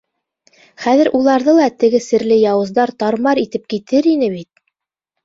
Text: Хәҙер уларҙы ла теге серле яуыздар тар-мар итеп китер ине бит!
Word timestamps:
Хәҙер 0.85 1.09
уларҙы 1.19 1.53
ла 1.57 1.67
теге 1.83 1.99
серле 2.05 2.37
яуыздар 2.45 2.93
тар-мар 3.05 3.43
итеп 3.43 3.69
китер 3.75 4.09
ине 4.15 4.31
бит! 4.39 4.51